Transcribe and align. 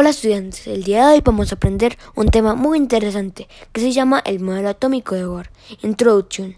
Hola 0.00 0.10
estudiantes, 0.10 0.68
el 0.68 0.84
día 0.84 1.08
de 1.08 1.14
hoy 1.14 1.22
vamos 1.24 1.50
a 1.50 1.56
aprender 1.56 1.98
un 2.14 2.28
tema 2.28 2.54
muy 2.54 2.78
interesante 2.78 3.48
que 3.72 3.80
se 3.80 3.90
llama 3.90 4.22
el 4.24 4.38
modelo 4.38 4.68
atómico 4.68 5.16
de 5.16 5.26
Bohr. 5.26 5.50
Introducción. 5.82 6.54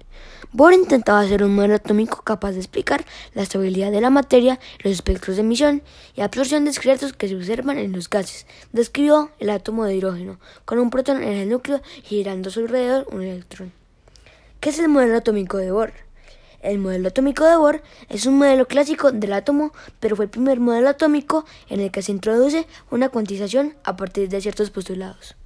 Bohr 0.53 0.75
intentaba 0.75 1.21
hacer 1.21 1.43
un 1.43 1.55
modelo 1.55 1.77
atómico 1.77 2.21
capaz 2.21 2.53
de 2.53 2.59
explicar 2.59 3.03
la 3.33 3.41
estabilidad 3.41 3.93
de 3.93 4.03
la 4.03 4.11
materia, 4.11 4.61
los 4.85 4.93
espectros 4.93 5.37
de 5.37 5.43
emisión 5.43 5.83
y 6.15 6.21
absorción 6.21 6.67
de 6.67 6.75
secretos 6.75 7.15
que 7.15 7.29
se 7.29 7.37
observan 7.37 7.79
en 7.79 7.93
los 7.93 8.11
gases. 8.11 8.47
Describió 8.75 9.31
el 9.39 9.49
átomo 9.49 9.87
de 9.87 9.95
hidrógeno 9.95 10.39
con 10.67 10.79
un 10.79 10.91
protón 10.91 11.23
en 11.23 11.39
el 11.39 11.49
núcleo 11.49 11.81
girando 12.03 12.51
a 12.51 12.53
su 12.53 12.61
alrededor 12.61 13.07
un 13.11 13.23
electrón. 13.23 13.73
¿Qué 14.61 14.69
es 14.69 14.79
el 14.79 14.91
modelo 14.91 15.17
atómico 15.17 15.57
de 15.57 15.73
Bohr? 15.73 15.95
El 16.61 16.79
modelo 16.79 17.09
atómico 17.09 17.47
de 17.47 17.57
Bohr 17.57 17.83
es 18.11 18.27
un 18.27 18.37
modelo 18.37 18.69
clásico 18.69 19.13
del 19.13 19.33
átomo, 19.33 19.73
pero 19.99 20.15
fue 20.15 20.27
el 20.27 20.31
primer 20.31 20.61
modelo 20.61 20.91
atómico 20.91 21.47
en 21.71 21.81
el 21.81 21.91
que 21.91 22.03
se 22.03 22.13
introduce 22.13 22.67
una 22.91 23.09
cuantización 23.09 23.77
a 23.83 23.97
partir 23.97 24.29
de 24.29 24.43
ciertos 24.43 24.71
postulados. 24.71 25.37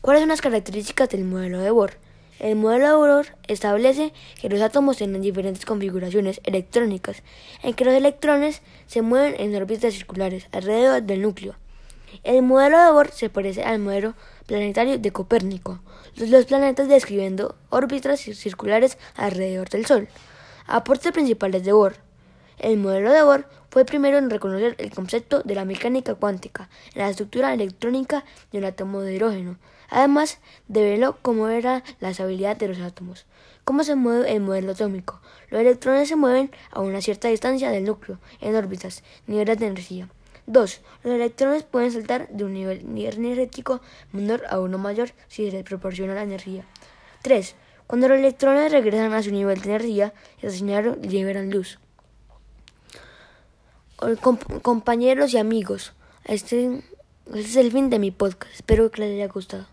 ¿Cuáles 0.00 0.22
son 0.22 0.30
las 0.30 0.40
características 0.40 1.10
del 1.10 1.24
modelo 1.24 1.58
de 1.58 1.70
Bohr? 1.70 1.98
El 2.38 2.56
modelo 2.56 2.86
de 2.88 2.94
Bohr 2.94 3.26
establece 3.48 4.14
que 4.40 4.48
los 4.48 4.62
átomos 4.62 4.96
tienen 4.96 5.20
diferentes 5.20 5.66
configuraciones 5.66 6.40
electrónicas, 6.44 7.22
en 7.62 7.74
que 7.74 7.84
los 7.84 7.92
electrones 7.92 8.62
se 8.86 9.02
mueven 9.02 9.34
en 9.38 9.54
órbitas 9.54 9.92
circulares 9.92 10.46
alrededor 10.52 11.02
del 11.02 11.20
núcleo. 11.20 11.56
El 12.24 12.42
modelo 12.42 12.82
de 12.82 12.92
Bohr 12.92 13.10
se 13.12 13.28
parece 13.28 13.62
al 13.62 13.78
modelo 13.78 14.14
planetario 14.50 14.98
de 14.98 15.12
Copérnico, 15.12 15.78
los 16.16 16.44
planetas 16.44 16.88
describiendo 16.88 17.54
órbitas 17.68 18.18
circulares 18.18 18.98
alrededor 19.14 19.68
del 19.68 19.86
Sol. 19.86 20.08
Aportes 20.66 21.12
principales 21.12 21.62
de 21.62 21.72
Bohr. 21.72 21.94
El 22.58 22.78
modelo 22.78 23.12
de 23.12 23.22
Bohr 23.22 23.46
fue 23.70 23.82
el 23.82 23.86
primero 23.86 24.18
en 24.18 24.28
reconocer 24.28 24.74
el 24.78 24.90
concepto 24.90 25.44
de 25.44 25.54
la 25.54 25.64
mecánica 25.64 26.16
cuántica 26.16 26.68
en 26.94 27.02
la 27.02 27.10
estructura 27.10 27.54
electrónica 27.54 28.24
de 28.50 28.58
un 28.58 28.64
átomo 28.64 29.02
de 29.02 29.14
hidrógeno. 29.14 29.56
Además, 29.88 30.40
develó 30.66 31.16
cómo 31.22 31.46
era 31.46 31.84
la 32.00 32.10
estabilidad 32.10 32.56
de 32.56 32.66
los 32.66 32.80
átomos. 32.80 33.26
¿Cómo 33.62 33.84
se 33.84 33.94
mueve 33.94 34.32
el 34.32 34.40
modelo 34.40 34.72
atómico? 34.72 35.20
Los 35.50 35.60
electrones 35.60 36.08
se 36.08 36.16
mueven 36.16 36.50
a 36.72 36.80
una 36.80 37.00
cierta 37.00 37.28
distancia 37.28 37.70
del 37.70 37.84
núcleo, 37.84 38.18
en 38.40 38.56
órbitas, 38.56 39.04
niveles 39.28 39.60
de 39.60 39.66
energía. 39.68 40.08
2. 40.50 40.80
Los 41.04 41.14
electrones 41.14 41.62
pueden 41.62 41.92
saltar 41.92 42.28
de 42.28 42.44
un 42.44 42.54
nivel 42.54 43.16
energético 43.16 43.80
menor 44.12 44.42
a 44.48 44.60
uno 44.60 44.78
mayor 44.78 45.10
si 45.28 45.46
se 45.46 45.52
les 45.52 45.64
proporciona 45.64 46.14
la 46.14 46.22
energía. 46.22 46.64
3. 47.22 47.54
Cuando 47.86 48.08
los 48.08 48.18
electrones 48.18 48.70
regresan 48.70 49.12
a 49.12 49.22
su 49.22 49.30
nivel 49.30 49.60
de 49.60 49.68
energía, 49.70 50.12
esa 50.42 50.64
liberan 51.02 51.50
luz. 51.50 51.78
compañeros 54.62 55.34
y 55.34 55.38
amigos, 55.38 55.92
este, 56.24 56.82
este, 57.26 57.40
es 57.40 57.56
el 57.56 57.70
fin 57.70 57.90
de 57.90 57.98
mi 57.98 58.10
podcast. 58.10 58.52
Espero 58.54 58.90
que 58.90 59.02
les 59.02 59.14
haya 59.14 59.28
gustado. 59.28 59.66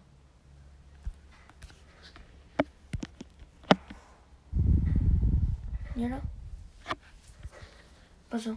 ¿Y 5.95 6.03
ahora? 6.03 6.22
Pasó. 8.30 8.55